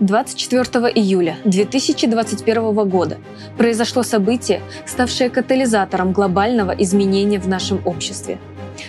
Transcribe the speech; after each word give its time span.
24 0.00 0.92
июля 0.94 1.36
2021 1.44 2.88
года 2.88 3.18
произошло 3.56 4.02
событие, 4.02 4.62
ставшее 4.86 5.28
катализатором 5.28 6.12
глобального 6.12 6.70
изменения 6.70 7.40
в 7.40 7.48
нашем 7.48 7.80
обществе. 7.84 8.38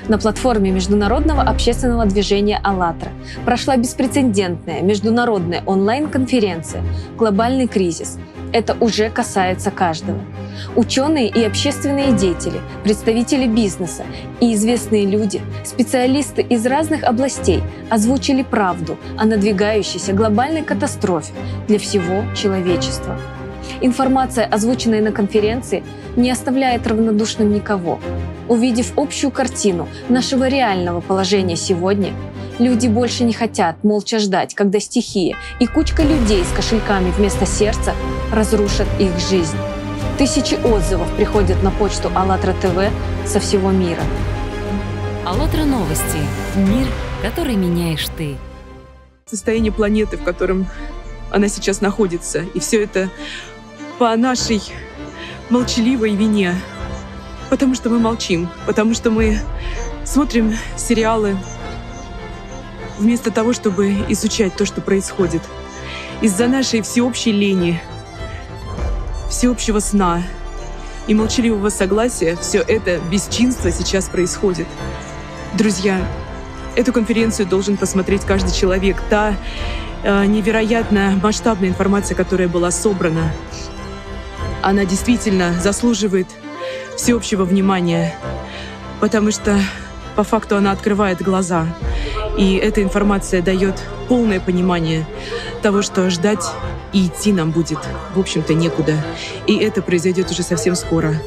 На 0.07 0.20
платформе 0.20 0.70
международного 0.70 1.41
общественного 1.41 2.05
движения 2.05 2.59
«АЛЛАТРА» 2.63 3.09
прошла 3.43 3.75
беспрецедентная 3.75 4.81
международная 4.81 5.63
онлайн-конференция 5.65 6.84
«Глобальный 7.18 7.68
кризис», 7.68 8.20
это 8.54 8.75
уже 8.79 9.09
касается 9.09 9.71
каждого. 9.71 10.20
Ученые 10.75 11.27
и 11.27 11.43
общественные 11.43 12.13
деятели, 12.13 12.61
представители 12.84 13.48
бизнеса 13.48 14.04
и 14.39 14.54
известные 14.54 15.05
люди, 15.05 15.41
специалисты 15.63 16.41
из 16.41 16.66
разных 16.66 17.04
областей 17.04 17.62
озвучили 17.89 18.43
правду 18.43 18.98
о 19.17 19.25
надвигающейся 19.25 20.13
глобальной 20.13 20.63
катастрофе 20.63 21.34
для 21.67 21.80
всего 21.80 22.23
человечества. 22.35 23.17
Информация, 23.81 24.45
озвученная 24.45 25.02
на 25.02 25.11
конференции, 25.11 25.84
не 26.16 26.31
оставляет 26.31 26.86
равнодушным 26.88 27.53
никого. 27.53 28.00
Увидев 28.47 28.94
общую 28.97 29.31
картину 29.31 29.88
нашего 30.09 30.47
реального 30.47 31.02
положения 31.02 31.55
сегодня, 31.55 32.13
Люди 32.59 32.88
больше 32.88 33.23
не 33.23 33.31
хотят 33.31 33.86
молча 33.86 34.20
ждать, 34.20 34.54
когда 34.54 34.81
стихия 34.81 35.38
и 35.62 35.66
кучка 35.66 36.04
людей 36.04 36.44
с 36.44 36.54
кошельками 36.54 37.09
вместо 37.12 37.45
сердца 37.45 37.95
разрушат 38.34 38.88
их 39.00 39.17
жизнь. 39.17 39.55
Тысячи 40.17 40.55
отзывов 40.55 41.09
приходят 41.16 41.64
на 41.64 41.72
почту 41.72 42.12
АЛЛАТРА 42.14 42.53
ТВ 42.55 42.91
со 43.26 43.40
всего 43.40 43.72
мира. 43.72 44.02
АЛЛАТРА 45.26 45.64
Новости. 45.64 46.17
Мир, 46.58 46.86
который 47.22 47.55
меняешь 47.55 48.08
ты. 48.17 48.36
Состояние 49.26 49.72
планеты, 49.72 50.17
в 50.17 50.23
котором 50.23 50.67
она 51.31 51.48
сейчас 51.48 51.80
находится. 51.80 52.39
И 52.53 52.59
все 52.59 52.84
это 52.84 53.09
по 54.00 54.14
нашей 54.17 54.61
молчаливой 55.50 56.14
вине. 56.14 56.55
Потому 57.50 57.73
что 57.73 57.89
мы 57.89 58.00
молчим, 58.00 58.50
потому 58.66 58.94
что 58.94 59.11
мы 59.11 59.39
смотрим 60.03 60.58
сериалы, 60.76 61.38
вместо 63.00 63.31
того, 63.31 63.53
чтобы 63.53 63.94
изучать 64.09 64.55
то, 64.55 64.66
что 64.66 64.81
происходит. 64.81 65.42
Из-за 66.22 66.47
нашей 66.47 66.81
всеобщей 66.81 67.31
лени, 67.31 67.81
всеобщего 69.30 69.80
сна 69.80 70.22
и 71.08 71.14
молчаливого 71.14 71.70
согласия 71.70 72.36
все 72.36 72.59
это 72.59 73.00
бесчинство 73.09 73.72
сейчас 73.72 74.09
происходит. 74.09 74.67
Друзья, 75.53 76.05
эту 76.75 76.94
конференцию 76.94 77.47
должен 77.47 77.77
посмотреть 77.77 78.23
каждый 78.25 78.52
человек. 78.53 79.02
Та 79.09 79.33
э, 80.03 80.25
невероятно 80.25 81.20
масштабная 81.23 81.70
информация, 81.70 82.16
которая 82.16 82.47
была 82.47 82.70
собрана, 82.70 83.31
она 84.61 84.86
действительно 84.86 85.53
заслуживает 85.59 86.27
всеобщего 86.97 87.45
внимания, 87.45 88.14
потому 89.00 89.31
что 89.31 89.58
по 90.16 90.23
факту 90.23 90.58
она 90.58 90.73
открывает 90.73 91.22
глаза. 91.22 91.66
И 92.40 92.56
эта 92.56 92.82
информация 92.82 93.42
дает 93.42 93.76
полное 94.08 94.40
понимание 94.40 95.06
того, 95.62 95.82
что 95.82 96.09
ждать 96.09 96.45
и 96.94 97.08
идти 97.08 97.34
нам 97.34 97.52
будет, 97.52 97.80
в 98.16 98.20
общем-то, 98.20 98.54
некуда. 98.54 98.94
И 99.45 99.58
это 99.58 99.82
произойдет 99.82 100.32
уже 100.32 100.44
совсем 100.44 100.73
скоро. 100.76 101.22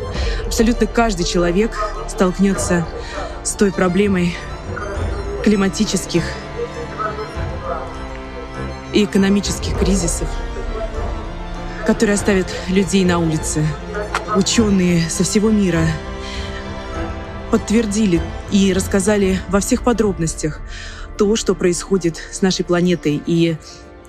Абсолютно 0.46 0.86
каждый 0.86 1.24
человек 1.24 1.76
столкнется 2.08 2.86
с 3.44 3.52
той 3.52 3.72
проблемой 3.72 4.34
климатических 5.44 6.24
и 8.94 9.04
экономических 9.04 9.78
кризисов, 9.78 10.28
которые 11.86 12.14
оставят 12.14 12.46
людей 12.68 13.04
на 13.04 13.18
улице. 13.18 13.66
Ученые 14.34 15.10
со 15.10 15.24
всего 15.24 15.50
мира 15.50 15.86
подтвердили 17.50 18.22
и 18.50 18.72
рассказали 18.72 19.38
во 19.50 19.60
всех 19.60 19.82
подробностях 19.82 20.62
то, 21.16 21.36
что 21.36 21.54
происходит 21.54 22.16
с 22.30 22.42
нашей 22.42 22.64
планетой. 22.64 23.22
И 23.26 23.56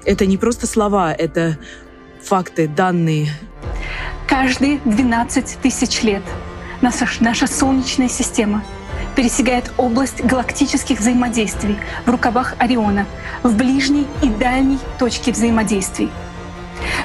это 0.06 0.26
не 0.26 0.38
просто 0.38 0.68
слова, 0.68 1.14
это 1.14 1.58
факты, 2.22 2.68
данные. 2.68 3.30
Каждые 4.28 4.80
12 4.86 5.58
тысяч 5.62 6.02
лет 6.04 6.24
наша, 6.82 7.08
наша 7.20 7.48
Солнечная 7.48 8.10
система 8.10 8.64
пересекает 9.16 9.72
область 9.78 10.24
галактических 10.24 11.00
взаимодействий 11.00 11.78
в 12.06 12.10
рукавах 12.10 12.56
Ориона, 12.60 13.06
в 13.44 13.56
ближней 13.56 14.08
и 14.22 14.30
дальней 14.30 14.80
точке 14.98 15.32
взаимодействий. 15.32 16.10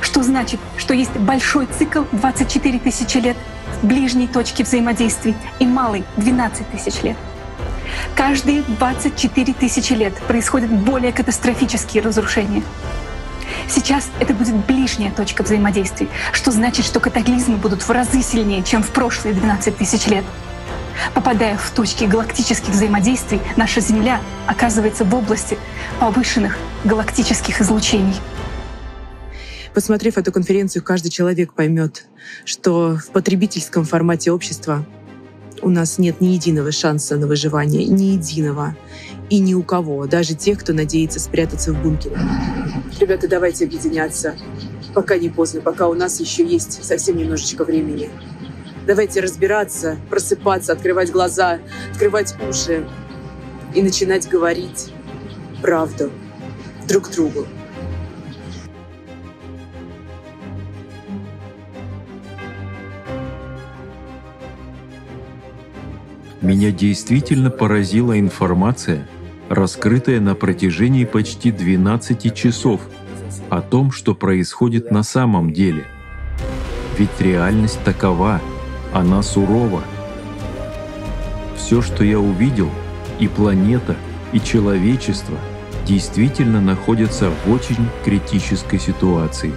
Что 0.01 0.23
значит, 0.23 0.59
что 0.77 0.95
есть 0.95 1.15
большой 1.17 1.67
цикл 1.67 2.03
24 2.13 2.79
тысячи 2.79 3.19
лет 3.19 3.37
в 3.83 3.87
ближней 3.87 4.27
точке 4.27 4.65
взаимодействий 4.65 5.35
и 5.59 5.67
малый 5.67 6.05
12 6.17 6.71
тысяч 6.71 7.03
лет. 7.03 7.17
Каждые 8.15 8.63
24 8.63 9.55
тысячи 9.55 9.93
лет 9.93 10.15
происходят 10.27 10.71
более 10.71 11.13
катастрофические 11.13 12.03
разрушения. 12.03 12.63
Сейчас 13.69 14.09
это 14.19 14.35
будет 14.35 14.55
ближняя 14.67 15.11
точка 15.11 15.43
взаимодействия, 15.43 16.09
что 16.33 16.51
значит, 16.51 16.85
что 16.85 17.01
катаклизмы 17.01 17.57
будут 17.57 17.83
в 17.83 17.91
разы 17.91 18.23
сильнее, 18.23 18.63
чем 18.63 18.83
в 18.83 18.91
прошлые 18.91 19.35
12 19.35 19.77
тысяч 19.77 20.07
лет. 20.07 20.25
Попадая 21.15 21.57
в 21.57 21.71
точки 21.71 22.05
галактических 22.05 22.71
взаимодействий, 22.71 23.41
наша 23.57 23.81
Земля 23.81 24.21
оказывается 24.47 25.05
в 25.05 25.15
области 25.15 25.59
повышенных 26.01 26.57
галактических 26.85 27.61
излучений. 27.61 28.17
Посмотрев 29.75 30.19
эту 30.19 30.33
конференцию, 30.33 30.83
каждый 30.83 31.11
человек 31.11 31.53
поймет, 31.53 32.07
что 32.45 32.97
в 32.97 33.11
потребительском 33.11 33.85
формате 33.85 34.33
общества 34.33 34.85
у 35.63 35.71
нас 35.71 35.99
нет 35.99 36.21
ни 36.21 36.29
единого 36.29 36.73
шанса 36.73 37.17
на 37.17 37.27
выживание, 37.27 37.85
ни 37.85 38.13
единого. 38.15 38.77
И 39.31 39.41
ни 39.41 39.55
у 39.55 39.63
кого, 39.63 40.07
даже 40.07 40.35
тех, 40.35 40.59
кто 40.59 40.73
надеется 40.73 41.21
спрятаться 41.21 41.73
в 41.73 41.83
бункере. 41.83 42.17
Ребята, 42.99 43.29
давайте 43.29 43.65
объединяться. 43.67 44.37
Пока 44.95 45.19
не 45.19 45.29
поздно, 45.29 45.61
пока 45.61 45.89
у 45.89 45.95
нас 45.95 46.21
еще 46.21 46.47
есть 46.47 46.85
совсем 46.85 47.17
немножечко 47.17 47.65
времени. 47.65 48.11
Давайте 48.87 49.21
разбираться, 49.21 49.99
просыпаться, 50.09 50.73
открывать 50.73 51.11
глаза, 51.11 51.59
открывать 51.93 52.35
уши 52.49 52.89
и 53.75 53.83
начинать 53.83 54.29
говорить 54.29 54.93
правду 55.61 56.11
друг 56.89 57.11
другу. 57.11 57.47
Меня 66.49 66.71
действительно 66.71 67.51
поразила 67.51 68.19
информация, 68.19 69.07
раскрытая 69.51 70.19
на 70.19 70.35
протяжении 70.35 71.05
почти 71.05 71.53
12 71.53 72.35
часов 72.35 72.81
о 73.51 73.61
том, 73.61 73.93
что 73.93 74.15
происходит 74.15 74.91
на 74.91 75.03
самом 75.03 75.53
деле. 75.53 75.85
Ведь 76.97 77.11
реальность 77.21 77.79
такова, 77.85 78.41
она 78.95 79.23
сурова. 79.23 79.83
Все, 81.55 81.83
что 81.83 82.03
я 82.03 82.19
увидел, 82.19 82.71
и 83.21 83.29
планета, 83.29 83.95
и 84.33 84.41
человечество 84.41 85.37
действительно 85.85 86.63
находятся 86.63 87.29
в 87.29 87.53
очень 87.53 87.91
критической 88.07 88.81
ситуации. 88.81 89.53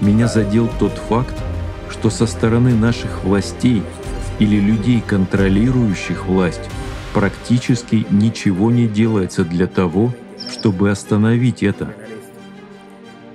Меня 0.00 0.26
задел 0.26 0.68
тот 0.80 0.94
факт, 1.08 1.40
что 1.88 2.10
со 2.10 2.26
стороны 2.26 2.74
наших 2.74 3.22
властей– 3.22 3.84
или 4.38 4.56
людей, 4.56 5.02
контролирующих 5.06 6.26
власть, 6.26 6.68
практически 7.14 8.06
ничего 8.10 8.70
не 8.70 8.86
делается 8.86 9.44
для 9.44 9.66
того, 9.66 10.12
чтобы 10.50 10.90
остановить 10.90 11.62
это. 11.62 11.94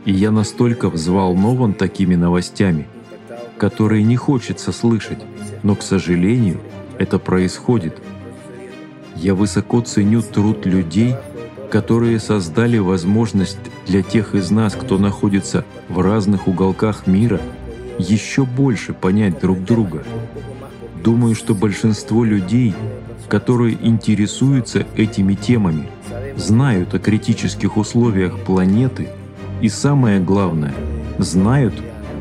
И 0.06 0.13
я 0.13 0.31
настолько 0.31 0.89
взволнован 0.89 1.74
такими 1.74 2.15
новостями, 2.15 2.88
которые 3.57 4.03
не 4.03 4.15
хочется 4.15 4.71
слышать, 4.71 5.19
но, 5.63 5.75
к 5.75 5.83
сожалению, 5.83 6.59
это 6.98 7.19
происходит. 7.19 7.97
Я 9.15 9.36
высоко 9.36 9.81
ценю 9.81 10.21
труд 10.21 10.65
людей, 10.65 11.15
которые 11.71 12.19
создали 12.19 12.77
возможность 12.77 13.59
для 13.88 14.01
тех 14.01 14.36
из 14.36 14.51
нас, 14.51 14.74
кто 14.74 14.97
находится 14.97 15.65
в 15.89 16.00
разных 16.01 16.47
уголках 16.47 17.07
мира, 17.07 17.39
еще 17.97 18.45
больше 18.45 18.94
понять 18.94 19.39
друг 19.39 19.63
друга. 19.63 20.04
Думаю, 21.03 21.33
что 21.33 21.56
большинство 21.56 22.24
людей, 22.24 22.75
которые 23.27 23.77
интересуются 23.81 24.86
этими 24.95 25.33
темами, 25.33 25.89
знают 26.36 26.94
о 26.94 27.00
критических 27.00 27.77
условиях 27.77 28.39
планеты 28.39 29.07
и 29.62 29.69
самое 29.69 30.19
главное, 30.19 30.75
знают, 31.18 31.74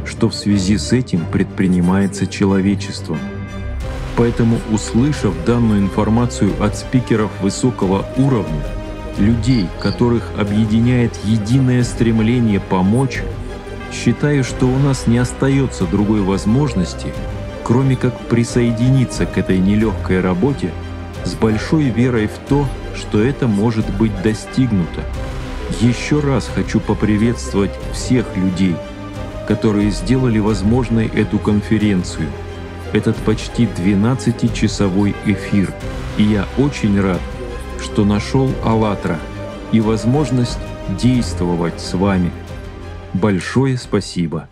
что 0.06 0.30
в 0.30 0.34
связи 0.34 0.78
с 0.78 0.92
этим 0.92 1.26
предпринимается 1.30 2.26
человечеством. 2.26 3.18
Поэтому, 4.16 4.58
услышав 4.72 5.34
данную 5.44 5.80
информацию 5.80 6.52
от 6.62 6.76
спикеров 6.76 7.30
высокого 7.42 8.06
уровня, 8.16 8.64
людей, 9.18 9.66
которых 9.80 10.24
объединяет 10.38 11.12
единое 11.24 11.84
стремление 11.84 12.60
помочь, 12.60 13.22
считаю, 13.92 14.42
что 14.42 14.66
у 14.66 14.78
нас 14.78 15.06
не 15.06 15.18
остается 15.18 15.84
другой 15.84 16.22
возможности, 16.22 17.12
кроме 17.64 17.96
как 17.96 18.18
присоединиться 18.28 19.26
к 19.26 19.38
этой 19.38 19.58
нелегкой 19.58 20.20
работе 20.20 20.72
с 21.24 21.34
большой 21.34 21.84
верой 21.84 22.26
в 22.26 22.38
то, 22.48 22.66
что 22.94 23.22
это 23.22 23.46
может 23.46 23.88
быть 23.96 24.22
достигнуто. 24.22 25.02
Еще 25.80 26.20
раз 26.20 26.50
хочу 26.52 26.80
поприветствовать 26.80 27.70
всех 27.92 28.36
людей, 28.36 28.76
которые 29.46 29.90
сделали 29.90 30.38
возможной 30.38 31.06
эту 31.06 31.38
конференцию, 31.38 32.28
этот 32.92 33.16
почти 33.16 33.66
12-часовой 33.66 35.14
эфир. 35.26 35.72
И 36.16 36.24
я 36.24 36.46
очень 36.58 37.00
рад, 37.00 37.20
что 37.80 38.04
нашел 38.04 38.50
«АЛЛАТРА» 38.64 39.18
и 39.72 39.80
возможность 39.80 40.58
действовать 41.00 41.80
с 41.80 41.94
вами. 41.94 42.32
Большое 43.14 43.78
спасибо! 43.78 44.48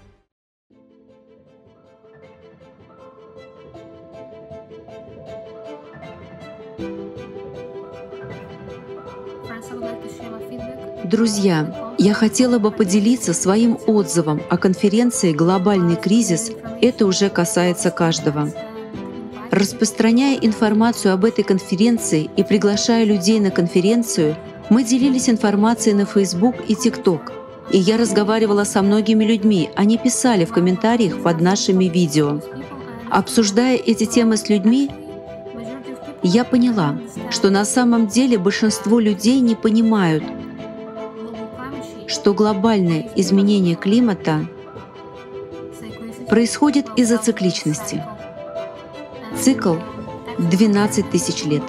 Друзья, 11.11 11.95
я 11.97 12.13
хотела 12.13 12.59
бы 12.59 12.71
поделиться 12.71 13.33
своим 13.33 13.79
отзывом 13.87 14.43
о 14.51 14.59
конференции 14.59 15.33
«Глобальный 15.33 15.97
кризис». 15.97 16.53
Это 16.83 17.07
уже 17.07 17.31
касается 17.31 17.91
каждого. 17.91 18.53
Распространяя 19.51 20.37
информацию 20.37 21.15
об 21.15 21.25
этой 21.25 21.45
конференции 21.45 22.29
и 22.37 22.43
приглашая 22.43 23.05
людей 23.05 23.41
на 23.41 23.51
конференцию, 23.51 24.37
мы 24.69 24.85
делились 24.85 25.31
информацией 25.31 25.95
на 25.95 26.05
Facebook 26.05 26.57
и 26.69 26.75
TikTok. 26.75 27.33
И 27.71 27.79
я 27.79 27.97
разговаривала 27.97 28.65
со 28.65 28.83
многими 28.83 29.25
людьми, 29.25 29.71
они 29.77 29.97
писали 29.97 30.45
в 30.45 30.53
комментариях 30.53 31.23
под 31.23 31.41
нашими 31.41 31.87
видео. 31.87 32.43
Обсуждая 33.09 33.77
эти 33.77 34.05
темы 34.05 34.37
с 34.37 34.51
людьми, 34.51 34.91
я 36.23 36.45
поняла, 36.45 36.99
что 37.31 37.49
на 37.49 37.65
самом 37.65 38.09
деле 38.09 38.37
большинство 38.37 39.01
людей 39.01 39.41
не 39.41 39.55
понимают, 39.55 40.23
что 42.09 42.35
глобальное 42.35 43.09
изменение 43.15 43.77
климата 43.77 44.49
происходит 46.29 46.87
из-за 46.97 47.19
цикличности— 47.19 48.03
Цикл 49.41 49.77
12 50.39 51.11
тысяч 51.11 51.45
лет. 51.45 51.63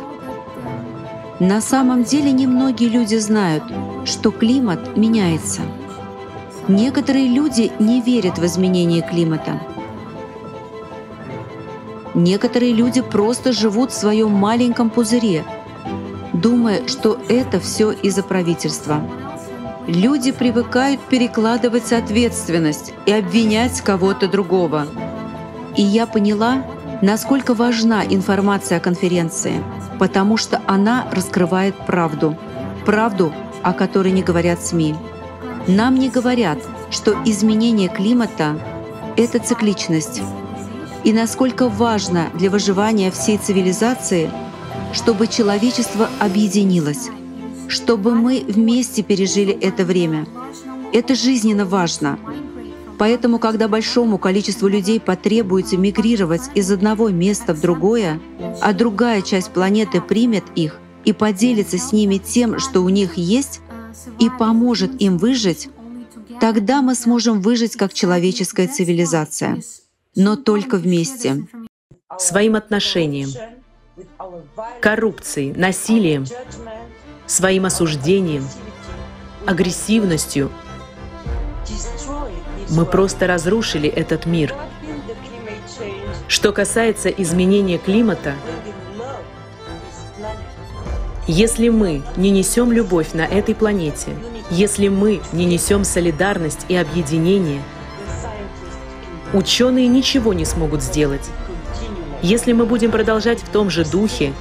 На 1.40 1.62
самом 1.62 2.04
деле 2.04 2.32
немногие 2.32 2.90
люди 2.90 3.16
знают, 3.16 3.64
что 4.06 4.32
климат 4.32 4.98
меняется. 4.98 5.62
Некоторые 6.68 7.28
люди 7.28 7.72
не 7.80 8.02
верят 8.02 8.40
в 8.40 8.46
изменение 8.46 9.04
климата. 9.04 9.62
Некоторые 12.16 12.74
люди 12.74 13.02
просто 13.02 13.52
живут 13.54 13.92
в 13.92 14.00
своем 14.00 14.32
маленьком 14.32 14.90
пузыре, 14.90 15.46
думая, 16.34 16.88
что 16.88 17.20
это 17.30 17.60
все 17.60 17.92
из-за 17.92 18.24
правительства. 18.24 19.02
Люди 19.88 20.31
привыкают 20.31 21.02
перекладывать 21.02 21.92
ответственность 21.94 22.94
и 23.06 23.12
обвинять 23.12 23.81
кого-то 23.81 24.28
другого. 24.28 24.88
И 25.78 25.81
я 25.81 26.06
поняла, 26.06 26.64
насколько 27.02 27.54
важна 27.54 28.04
информация 28.06 28.78
о 28.78 28.81
конференции, 28.81 29.64
потому 29.98 30.38
что 30.38 30.62
она 30.68 31.08
раскрывает 31.12 31.76
правду. 31.86 32.38
Правду, 32.86 33.34
о 33.64 33.74
которой 33.74 34.12
не 34.12 34.22
говорят 34.22 34.62
СМИ. 34.62 34.96
Нам 35.68 35.96
не 35.96 36.10
говорят, 36.10 36.60
что 36.92 37.16
изменение 37.26 37.88
климата— 37.90 38.60
это 39.18 39.40
цикличность. 39.40 40.22
И 41.04 41.14
насколько 41.14 41.70
важно 41.70 42.30
для 42.34 42.50
выживания 42.50 43.12
всей 43.12 43.38
цивилизации, 43.38 44.30
чтобы 44.94 45.28
человечество 45.28 46.10
объединилось, 46.20 47.10
чтобы 47.69 48.16
мы 48.16 48.44
вместе 48.45 49.04
пережили 49.04 49.54
это 49.54 49.86
время. 49.86 50.27
Это 50.92 51.16
жизненно 51.16 51.66
важно, 51.66 52.19
Поэтому, 53.00 53.39
когда 53.39 53.69
большому 53.69 54.18
количеству 54.18 54.68
людей 54.68 55.00
потребуется 55.00 55.77
мигрировать 55.77 56.42
из 56.54 56.69
одного 56.69 57.07
места 57.10 57.54
в 57.54 57.62
другое, 57.62 58.19
а 58.62 58.74
другая 58.74 59.21
часть 59.21 59.51
планеты 59.51 60.01
примет 60.01 60.44
их 60.56 60.77
и 61.06 61.13
поделится 61.13 61.77
с 61.77 61.94
ними 61.94 62.18
тем, 62.18 62.60
что 62.60 62.81
у 62.81 62.89
них 62.89 63.16
есть, 63.16 63.62
и 64.19 64.30
поможет 64.30 65.01
им 65.01 65.18
выжить, 65.18 65.69
тогда 66.42 66.81
мы 66.81 66.94
сможем 66.94 67.42
выжить 67.42 67.77
как 67.77 67.94
человеческая 67.94 68.68
цивилизация. 68.68 69.62
Но 70.16 70.36
только 70.36 70.75
вместе. 70.75 71.48
Своим 72.18 72.56
отношением, 72.56 73.30
коррупцией, 74.81 75.54
насилием, 75.54 76.25
своим 77.30 77.66
осуждением, 77.66 78.48
агрессивностью— 79.46 80.52
мы 82.70 82.86
просто 82.86 83.28
разрушили 83.28 83.90
этот 83.90 84.26
мир. 84.26 84.54
Что 86.28 86.52
касается 86.52 87.10
изменения 87.10 87.78
климата, 87.78 88.36
если 91.28 91.70
мы 91.70 92.04
не 92.16 92.30
несем 92.30 92.72
любовь 92.72 93.14
на 93.14 93.22
этой 93.22 93.56
планете, 93.56 94.16
если 94.52 94.88
мы 94.88 95.22
не 95.31 95.46
несем 95.46 95.84
солидарность 95.84 96.66
и 96.70 96.76
объединение, 96.76 97.62
ученые 99.34 99.88
ничего 99.88 100.34
не 100.34 100.46
смогут 100.46 100.84
сделать. 100.84 101.30
Если 102.22 102.54
мы 102.54 102.66
будем 102.66 102.92
продолжать 102.92 103.42
в 103.42 103.50
том 103.50 103.70
же 103.70 103.86
духе, 103.86 104.34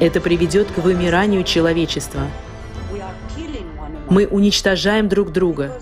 это 0.00 0.20
приведет 0.20 0.70
к 0.70 0.78
вымиранию 0.78 1.44
человечества. 1.44 2.22
Мы 4.08 4.26
уничтожаем 4.26 5.08
друг 5.08 5.32
друга. 5.32 5.72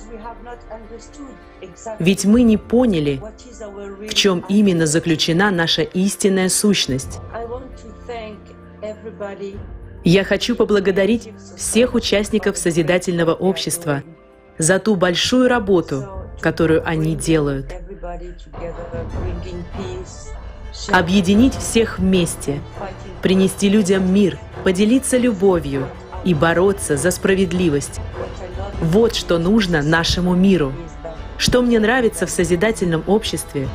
Ведь 1.98 2.24
мы 2.24 2.42
не 2.42 2.56
поняли, 2.56 3.20
в 4.08 4.14
чем 4.14 4.44
именно 4.48 4.86
заключена 4.86 5.50
наша 5.50 5.82
истинная 5.82 6.48
сущность. 6.48 7.20
Я 10.04 10.24
хочу 10.24 10.56
поблагодарить 10.56 11.30
всех 11.56 11.94
участников 11.94 12.56
Созидательного 12.56 13.34
общества 13.34 14.02
за 14.58 14.78
ту 14.78 14.96
большую 14.96 15.49
работу, 15.49 16.04
которую 16.40 16.87
они 16.87 17.14
делают. 17.14 17.73
Объединить 20.88 21.54
всех 21.54 21.99
вместе, 21.99 22.61
принести 23.23 23.68
людям 23.68 24.12
мир, 24.12 24.38
поделиться 24.62 25.16
любовью 25.16 25.88
и 26.25 26.35
бороться 26.35 26.97
за 26.97 27.11
справедливость. 27.11 28.00
Вот 28.80 29.14
что 29.14 29.38
нужно 29.38 29.83
нашему 29.83 30.35
миру. 30.35 30.73
Что 31.38 31.62
мне 31.62 31.80
нравится 31.80 32.26
в 32.26 32.30
созидательном 32.30 33.02
обществе, 33.06 33.68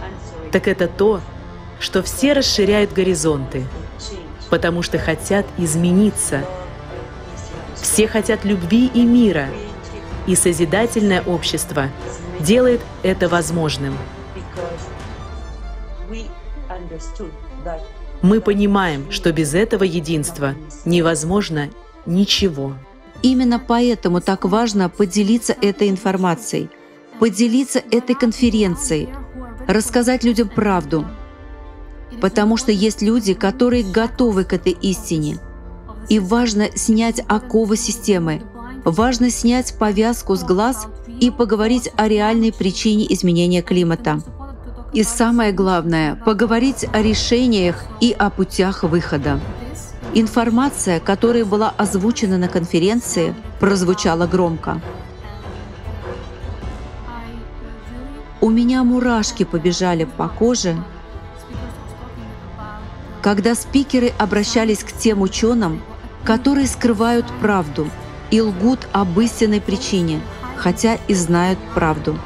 так 0.52 0.68
это 0.68 0.88
то, 0.88 1.22
что 1.80 2.02
все 2.04 2.34
расширяют 2.34 2.94
горизонты, 2.94 3.66
потому 4.50 4.82
что 4.82 4.98
хотят 4.98 5.46
измениться. 5.58 6.42
Все 7.76 8.08
хотят 8.08 8.46
любви 8.46 8.90
и 8.94 9.04
мира, 9.04 9.48
и 10.28 10.36
созидательное 10.36 11.22
общество 11.24 11.90
делает 12.40 12.82
это 13.04 13.28
возможным. 13.28 13.98
Мы 18.22 18.42
понимаем, 18.42 19.12
что 19.12 19.32
без 19.32 19.54
этого 19.54 19.84
единства 19.84 20.56
невозможно 20.86 21.70
ничего. 22.06 22.76
Именно 23.22 23.60
поэтому 23.60 24.22
так 24.22 24.46
важно 24.46 24.90
поделиться 24.90 25.56
этой 25.62 25.90
информацией— 25.90 26.70
поделиться 27.22 27.84
этой 27.92 28.16
конференцией, 28.16 29.10
рассказать 29.68 30.24
людям 30.24 30.50
правду, 30.50 31.06
потому 32.20 32.58
что 32.58 32.72
есть 32.72 33.04
люди, 33.04 33.36
которые 33.36 33.84
готовы 33.84 34.44
к 34.44 34.54
этой 34.54 34.72
истине. 34.72 35.38
И 36.10 36.18
важно 36.18 36.76
снять 36.76 37.24
оковы 37.28 37.78
системы, 37.78 38.42
важно 38.84 39.30
снять 39.30 39.78
повязку 39.78 40.36
с 40.36 40.44
глаз 40.44 40.88
и 41.20 41.30
поговорить 41.30 41.92
о 41.96 42.08
реальной 42.08 42.52
причине 42.52 43.06
изменения 43.14 43.62
климата. 43.62 44.24
И 44.94 45.04
самое 45.04 45.54
главное— 45.54 46.16
поговорить 46.26 46.86
о 46.92 47.02
решениях 47.02 47.86
и 48.02 48.12
о 48.12 48.30
путях 48.30 48.84
выхода. 48.84 49.40
Информация, 50.14 51.00
которая 51.00 51.46
была 51.46 51.70
озвучена 51.78 52.38
на 52.38 52.50
конференции, 52.50 53.34
прозвучала 53.62 54.28
громко. 54.28 54.82
У 58.42 58.50
меня 58.50 58.84
мурашки 58.84 59.46
побежали 59.46 60.04
по 60.04 60.28
коже, 60.28 60.76
когда 63.22 63.56
спикеры 63.56 64.12
обращались 64.18 64.84
к 64.84 64.92
тем 64.92 65.22
ученым, 65.22 65.82
которые 66.26 66.68
скрывают 66.68 67.26
правду 67.40 67.88
и 68.30 68.42
лгут 68.42 68.90
об 68.92 69.18
истинной 69.22 69.62
причине, 69.62 70.20
хотя 70.58 70.96
и 71.08 71.14
знают 71.14 71.60
правду. 71.74 72.20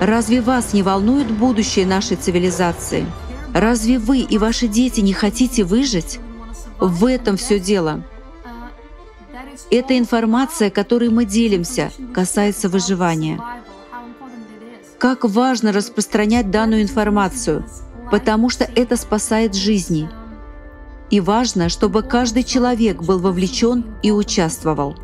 Разве 0.00 0.40
вас 0.40 0.72
не 0.74 0.82
волнует 0.82 1.30
будущее 1.30 1.84
нашей 1.84 2.16
цивилизации? 2.16 3.04
Разве 3.52 3.98
вы 3.98 4.20
и 4.20 4.38
ваши 4.38 4.68
дети 4.68 5.00
не 5.00 5.12
хотите 5.12 5.64
выжить? 5.64 6.20
В 6.78 7.04
этом 7.06 7.36
все 7.36 7.58
дело. 7.58 8.04
Эта 9.70 9.98
информация, 9.98 10.70
которой 10.70 11.08
мы 11.08 11.24
делимся, 11.24 11.90
касается 12.14 12.68
выживания. 12.68 13.40
Как 14.98 15.24
важно 15.24 15.72
распространять 15.72 16.50
данную 16.50 16.82
информацию, 16.82 17.64
потому 18.10 18.50
что 18.50 18.64
это 18.64 18.96
спасает 18.96 19.54
жизни. 19.54 20.08
И 21.10 21.20
важно, 21.20 21.68
чтобы 21.68 22.02
каждый 22.02 22.44
человек 22.44 23.02
был 23.02 23.18
вовлечен 23.18 23.84
и 24.02 24.12
участвовал. 24.12 24.96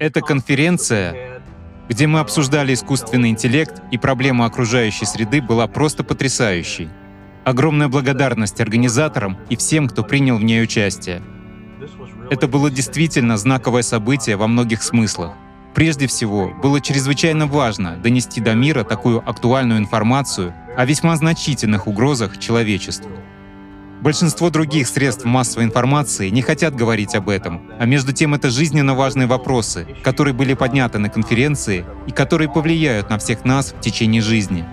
Эта 0.00 0.20
конференция, 0.20 1.42
где 1.88 2.06
мы 2.06 2.20
обсуждали 2.20 2.72
искусственный 2.72 3.30
интеллект 3.30 3.82
и 3.90 3.98
проблему 3.98 4.44
окружающей 4.44 5.04
среды, 5.04 5.42
была 5.42 5.66
просто 5.66 6.04
потрясающей. 6.04 6.88
Огромная 7.44 7.88
благодарность 7.88 8.60
организаторам 8.60 9.36
и 9.50 9.56
всем, 9.56 9.88
кто 9.88 10.04
принял 10.04 10.38
в 10.38 10.44
ней 10.44 10.62
участие. 10.62 11.20
Это 12.30 12.46
было 12.46 12.70
действительно 12.70 13.36
знаковое 13.36 13.82
событие 13.82 14.36
во 14.36 14.46
многих 14.46 14.84
смыслах. 14.84 15.32
Прежде 15.74 16.06
всего, 16.06 16.52
было 16.62 16.80
чрезвычайно 16.80 17.48
важно 17.48 17.96
донести 17.96 18.40
до 18.40 18.54
мира 18.54 18.84
такую 18.84 19.28
актуальную 19.28 19.80
информацию 19.80 20.54
о 20.76 20.84
весьма 20.84 21.16
значительных 21.16 21.88
угрозах 21.88 22.38
человечеству. 22.38 23.10
Большинство 24.00 24.48
других 24.48 24.86
средств 24.86 25.24
массовой 25.24 25.64
информации 25.64 26.28
не 26.28 26.40
хотят 26.40 26.76
говорить 26.76 27.16
об 27.16 27.28
этом, 27.28 27.68
а 27.80 27.84
между 27.84 28.12
тем 28.12 28.32
это 28.32 28.48
жизненно 28.48 28.94
важные 28.94 29.26
вопросы, 29.26 29.86
которые 30.04 30.34
были 30.34 30.54
подняты 30.54 30.98
на 30.98 31.08
конференции 31.08 31.84
и 32.06 32.12
которые 32.12 32.48
повлияют 32.48 33.10
на 33.10 33.18
всех 33.18 33.44
нас 33.44 33.72
в 33.72 33.80
течение 33.80 34.22
жизни. 34.22 34.64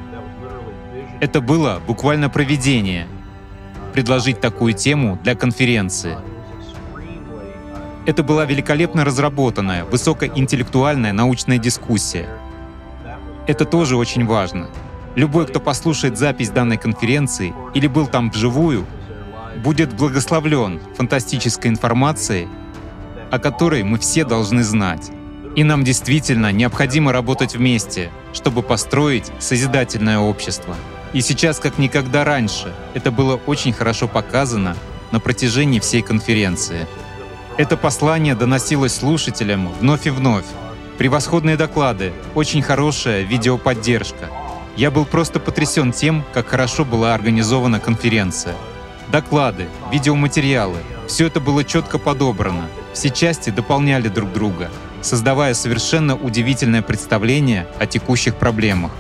Это 1.22 1.42
было 1.42 1.82
буквально 1.88 2.30
проведение— 2.30 3.08
предложить 3.94 4.42
такую 4.42 4.74
тему 4.74 5.18
для 5.24 5.36
конференции. 5.36 6.18
Это 8.06 8.22
была 8.22 8.46
великолепно 8.46 9.06
разработанная, 9.06 9.86
высокоинтеллектуальная 9.86 11.14
научная 11.14 11.58
дискуссия. 11.58 12.28
Это 13.48 13.66
тоже 13.66 13.96
очень 13.96 14.26
важно. 14.26 14.68
Любой, 15.16 15.48
кто 15.48 15.60
послушает 15.60 16.18
запись 16.18 16.50
данной 16.50 16.78
конференции 16.78 17.54
или 17.74 17.88
был 17.88 18.06
там 18.06 18.30
вживую, 18.30 18.86
будет 19.64 19.94
благословлен 19.94 20.80
фантастической 20.96 21.72
информацией, 21.72 22.48
о 23.32 23.40
которой 23.40 23.84
мы 23.84 23.98
все 23.98 24.26
должны 24.26 24.64
знать. 24.64 25.12
И 25.56 25.64
нам 25.64 25.84
действительно 25.84 26.52
необходимо 26.52 27.12
работать 27.12 27.56
вместе, 27.56 28.12
чтобы 28.34 28.62
построить 28.62 29.32
созидательное 29.40 30.20
общество. 30.20 30.76
И 31.14 31.22
сейчас, 31.22 31.60
как 31.60 31.78
никогда 31.78 32.26
раньше, 32.26 32.74
это 32.94 33.10
было 33.12 33.40
очень 33.46 33.72
хорошо 33.72 34.08
показано 34.08 34.76
на 35.12 35.20
протяжении 35.22 35.80
всей 35.80 36.02
конференции. 36.02 36.88
Это 37.58 37.78
послание 37.78 38.36
доносилось 38.36 38.96
слушателям 38.96 39.72
вновь 39.80 40.08
и 40.08 40.10
вновь. 40.10 40.46
Превосходные 40.98 41.56
доклады, 41.56 42.12
очень 42.34 42.62
хорошая 42.62 43.22
видеоподдержка. 43.22 44.30
Я 44.76 44.92
был 44.92 45.06
просто 45.06 45.40
потрясен 45.40 45.94
тем, 45.94 46.26
как 46.34 46.48
хорошо 46.48 46.84
была 46.84 47.14
организована 47.14 47.80
конференция. 47.80 48.56
Доклады, 49.16 49.70
видеоматериалы— 49.94 50.80
все 51.08 51.28
это 51.28 51.40
было 51.40 51.64
четко 51.64 51.98
подобрано. 51.98 52.68
Все 52.92 53.10
части 53.10 53.50
дополняли 53.50 54.10
друг 54.10 54.34
друга, 54.34 54.70
создавая 55.02 55.54
совершенно 55.54 56.18
удивительное 56.18 56.82
представление 56.82 57.66
о 57.80 57.86
текущих 57.86 58.36
проблемах. 58.36 58.92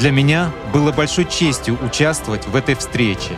Для 0.00 0.10
меня 0.10 0.50
было 0.72 0.90
большой 0.90 1.26
честью 1.26 1.78
участвовать 1.80 2.48
в 2.48 2.56
этой 2.56 2.74
встрече. 2.74 3.36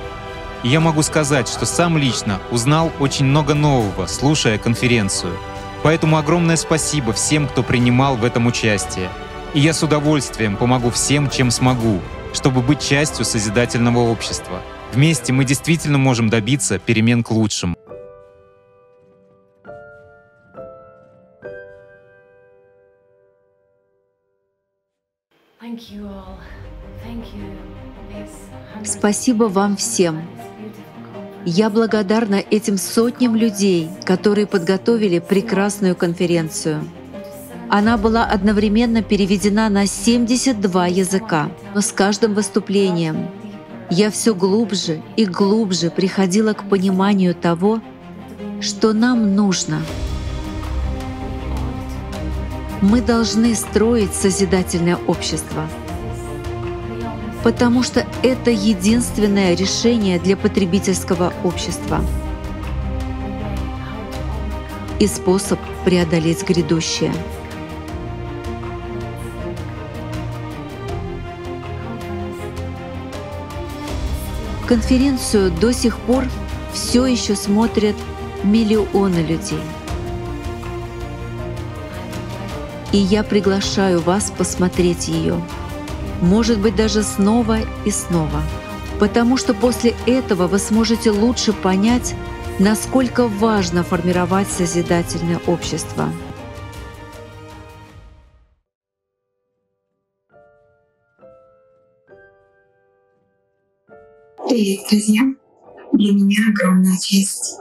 И 0.63 0.69
я 0.69 0.81
могу 0.81 1.03
сказать, 1.03 1.47
что 1.47 1.67
сам 1.67 1.99
лично 1.99 2.41
узнал 2.51 2.91
очень 3.01 3.27
много 3.27 3.53
нового, 3.53 4.07
слушая 4.07 4.57
конференцию. 4.57 5.37
Поэтому 5.83 6.17
огромное 6.17 6.57
спасибо 6.57 7.13
всем, 7.13 7.47
кто 7.47 7.63
принимал 7.63 8.17
в 8.17 8.25
этом 8.25 8.47
участие. 8.47 9.11
И 9.53 9.61
я 9.61 9.75
с 9.75 9.83
удовольствием 9.83 10.57
помогу 10.57 10.89
всем, 10.89 11.29
чем 11.29 11.51
смогу, 11.51 12.01
чтобы 12.33 12.63
быть 12.63 12.81
частью 12.81 13.27
созидательного 13.27 13.99
общества— 13.99 14.63
Вместе 14.95 15.33
мы 15.33 15.45
действительно 15.45 15.99
можем 15.99 16.29
добиться 16.29 16.79
перемен 16.79 17.25
к 17.25 17.33
лучшему. 17.33 17.75
Спасибо 28.85 29.45
вам 29.45 29.77
всем. 29.77 30.23
Я 31.45 31.71
благодарна 31.71 32.37
этим 32.37 32.79
сотням 32.79 33.35
людей, 33.35 33.91
которые 34.05 34.47
подготовили 34.47 35.19
прекрасную 35.19 35.97
конференцию. 35.97 36.85
Она 37.69 37.99
была 37.99 38.25
одновременно 38.25 39.03
переведена 39.03 39.69
на 39.69 39.87
72 39.87 40.87
языка, 40.87 41.51
но 41.75 41.81
с 41.81 41.91
каждым 41.91 42.35
выступлением 42.35 43.29
я 43.95 44.11
все 44.11 44.35
глубже 44.35 45.03
и 45.17 45.25
глубже 45.25 45.89
приходила 45.89 46.53
к 46.53 46.69
пониманию 46.69 47.33
того, 47.33 47.81
что 48.61 48.93
нам 48.93 49.37
нужно. 49.37 49.83
Мы 52.83 53.01
должны 53.01 53.55
строить 53.55 54.13
созидательное 54.13 54.99
общество, 55.07 55.69
потому 57.45 57.85
что 57.85 58.05
это 58.25 58.51
единственное 58.51 59.55
решение 59.55 60.19
для 60.19 60.37
потребительского 60.37 61.33
общества 61.45 62.01
и 64.99 65.07
способ 65.07 65.61
преодолеть 65.85 66.43
грядущее. 66.43 67.13
Конференцию 74.67 75.51
до 75.51 75.73
сих 75.75 75.99
пор 75.99 76.25
все 76.73 77.05
еще 77.05 77.37
смотрят 77.37 77.97
миллионы 78.43 79.19
людей. 79.19 79.61
И 82.93 82.97
я 82.97 83.23
приглашаю 83.23 84.01
вас 84.01 84.31
посмотреть 84.31 85.09
ее. 85.09 85.41
Может 86.23 86.61
быть, 86.61 86.77
даже 86.77 87.03
снова 87.03 87.59
и 87.85 87.91
снова. 87.91 88.43
Потому 88.99 89.37
что 89.37 89.53
после 89.53 89.95
этого 90.07 90.47
вы 90.47 90.59
сможете 90.59 91.11
лучше 91.11 91.53
понять, 91.53 92.15
насколько 92.59 93.27
важно 93.27 93.83
формировать 93.83 94.49
созидательное 94.49 95.41
общество. 95.47 96.09
Привет, 104.55 104.83
друзья! 104.89 105.23
Для 105.95 106.13
меня 106.13 106.39
огромная 106.49 106.97
честь 107.03 107.59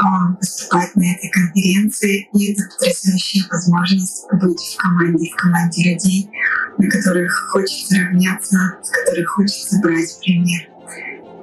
а, 0.00 0.34
выступать 0.40 0.96
на 0.96 1.02
этой 1.02 1.28
конференции. 1.28 2.26
И 2.32 2.52
это 2.54 2.62
потрясающая 2.70 3.42
возможность 3.50 4.24
быть 4.40 4.58
в 4.58 4.76
команде, 4.78 5.30
в 5.30 5.36
команде 5.36 5.92
людей, 5.92 6.30
на 6.78 6.88
которых 6.88 7.30
хочется 7.50 7.96
равняться, 7.96 8.56
с 8.82 8.88
которых 8.88 9.28
хочется 9.28 9.78
брать 9.82 10.18
пример. 10.24 10.70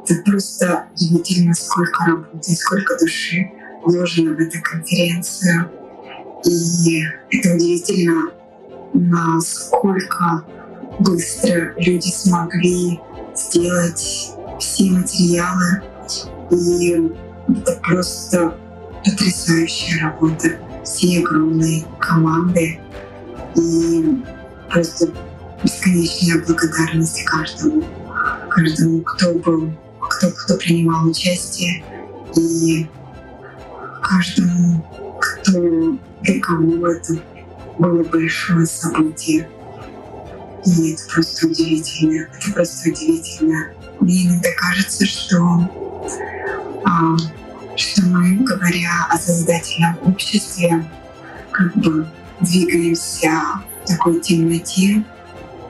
Это 0.07 0.23
просто 0.23 0.87
удивительно, 0.95 1.53
сколько 1.53 2.05
работы, 2.05 2.55
сколько 2.55 2.97
души 2.97 3.47
вложено 3.83 4.33
в 4.33 4.39
эту 4.39 4.57
конференцию. 4.63 5.69
И 6.45 7.03
это 7.29 7.53
удивительно, 7.53 8.31
насколько 8.93 10.43
быстро 10.99 11.75
люди 11.77 12.09
смогли 12.09 12.99
сделать 13.35 14.38
все 14.59 14.91
материалы. 14.91 15.83
И 16.51 17.11
это 17.47 17.79
просто 17.83 18.55
потрясающая 19.03 20.03
работа. 20.03 20.49
Все 20.83 21.19
огромные 21.19 21.85
команды. 21.99 22.79
И 23.55 24.23
просто 24.69 25.11
бесконечная 25.63 26.43
благодарность 26.45 27.23
каждому, 27.25 27.83
каждому, 28.49 29.01
кто 29.01 29.33
был, 29.33 29.71
кто, 29.99 30.29
кто 30.31 30.55
принимал 30.57 31.07
участие, 31.07 31.83
и 32.35 32.87
каждому, 34.01 34.85
кто 35.19 35.97
для 36.21 36.39
кого 36.41 36.87
это 36.87 37.13
было 37.77 38.03
большое 38.03 38.65
событие. 38.65 39.49
И 40.65 40.93
это 40.93 41.03
просто 41.13 41.47
удивительно. 41.47 42.27
Это 42.33 42.53
просто 42.53 42.89
удивительно. 42.89 43.71
Мне 43.99 44.27
иногда 44.27 44.49
кажется, 44.57 45.05
что, 45.05 45.37
а, 46.85 47.17
что 47.75 48.01
мы, 48.05 48.37
говоря 48.37 49.07
о 49.09 49.17
созидательном 49.17 49.97
обществе, 50.05 50.85
как 51.51 51.75
бы 51.75 52.07
двигаемся 52.39 53.41
в 53.83 53.87
такой 53.87 54.19
темноте 54.21 55.03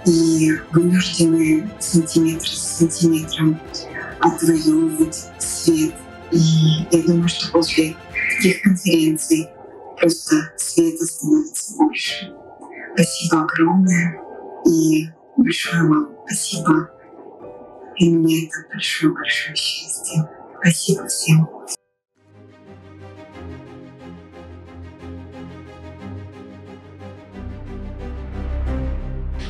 и 0.06 0.52
вынуждены 0.72 1.70
сантиметр 1.80 2.48
с 2.48 2.78
сантиметром 2.78 3.60
отвоевывать 4.20 5.28
свет. 5.40 5.94
И 6.32 6.38
я 6.92 7.04
думаю, 7.04 7.28
что 7.28 7.52
после 7.52 7.96
таких 8.38 8.62
конференций 8.62 9.50
просто 10.00 10.54
света 10.58 11.06
становится 11.06 11.76
больше. 11.76 12.34
Спасибо 12.94 13.42
огромное 13.42 14.22
и 14.66 15.10
большое 15.38 15.84
вам 15.88 16.10
спасибо. 16.26 16.92
И 18.00 18.10
мне 18.10 18.46
это 18.46 18.56
большое-большое 18.72 19.56
счастье. 19.58 20.30
Спасибо 20.58 21.08
всем. 21.08 21.50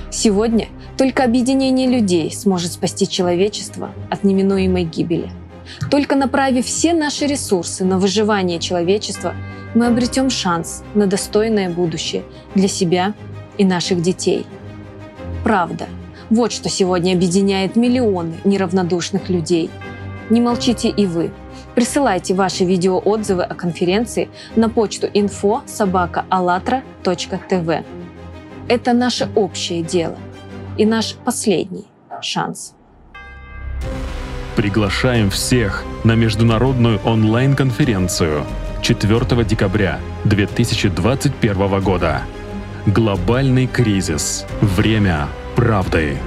Сегодня 0.10 0.68
только 0.98 1.24
объединение 1.24 1.88
людей 1.88 2.32
сможет 2.32 2.72
спасти 2.74 3.08
человечество 3.08 3.94
от 4.10 4.24
неминуемой 4.24 4.84
гибели. 4.84 5.30
Только 5.92 6.16
направив 6.16 6.66
все 6.66 6.94
наши 6.94 7.28
ресурсы 7.28 7.86
на 7.86 8.00
выживание 8.00 8.60
человечества, 8.60 9.36
мы 9.76 9.86
обретем 9.86 10.32
шанс 10.32 10.84
на 10.96 11.06
достойное 11.06 11.70
будущее 11.70 12.24
для 12.56 12.68
себя 12.68 13.14
и 13.60 13.64
наших 13.64 14.02
детей. 14.02 14.48
Правда. 15.44 15.88
Вот 16.30 16.52
что 16.52 16.70
сегодня 16.70 17.14
объединяет 17.14 17.76
миллионы 17.76 18.36
неравнодушных 18.44 19.30
людей. 19.30 19.72
Не 20.30 20.42
молчите 20.42 20.90
и 20.90 21.08
вы. 21.08 21.32
Присылайте 21.74 22.36
ваши 22.36 22.66
видеоотзывы 22.66 23.44
о 23.44 23.56
конференции 23.56 24.30
на 24.56 24.70
почту 24.70 25.08
info 25.08 25.62
собака 25.66 26.26
tv 26.32 27.84
Это 28.68 28.94
наше 28.94 29.30
общее 29.36 29.82
дело 29.82 30.18
и 30.78 30.86
наш 30.86 31.16
последний 31.16 31.86
шанс. 32.22 32.76
Приглашаем 34.56 35.30
всех 35.30 35.84
на 36.04 36.16
международную 36.16 37.00
онлайн-конференцию 37.06 38.46
4 38.82 39.44
декабря 39.46 40.00
2021 40.26 41.82
года. 41.82 42.22
Глобальный 42.86 43.68
кризис. 43.68 44.46
Время 44.62 45.28
правды. 45.56 46.18